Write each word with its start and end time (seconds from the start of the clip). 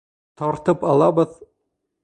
Тартып 0.41 0.87
алабыҙ! 0.93 1.39